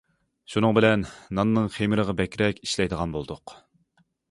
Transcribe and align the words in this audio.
شۇنىڭ 0.53 0.71
بىلەن 0.77 1.03
ناننىڭ 1.41 1.69
خېمىرىغا 1.77 2.17
بەكرەك 2.23 2.65
ئىشلەيدىغان 2.65 3.17
بولدۇق. 3.19 3.57